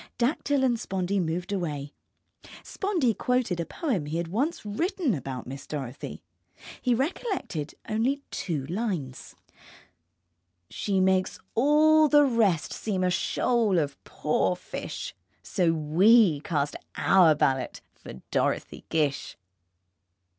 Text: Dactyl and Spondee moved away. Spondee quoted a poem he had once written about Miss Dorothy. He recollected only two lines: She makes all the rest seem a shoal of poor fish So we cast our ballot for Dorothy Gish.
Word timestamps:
Dactyl 0.17 0.63
and 0.63 0.79
Spondee 0.79 1.19
moved 1.19 1.51
away. 1.53 1.93
Spondee 2.63 3.13
quoted 3.15 3.59
a 3.59 3.67
poem 3.67 4.07
he 4.07 4.17
had 4.17 4.29
once 4.29 4.65
written 4.65 5.13
about 5.13 5.45
Miss 5.45 5.67
Dorothy. 5.67 6.23
He 6.81 6.95
recollected 6.95 7.75
only 7.87 8.23
two 8.31 8.65
lines: 8.65 9.35
She 10.71 10.99
makes 10.99 11.37
all 11.53 12.07
the 12.07 12.25
rest 12.25 12.73
seem 12.73 13.03
a 13.03 13.11
shoal 13.11 13.77
of 13.77 14.03
poor 14.03 14.55
fish 14.55 15.13
So 15.43 15.71
we 15.71 16.39
cast 16.39 16.75
our 16.97 17.35
ballot 17.35 17.81
for 17.93 18.13
Dorothy 18.31 18.85
Gish. 18.89 19.37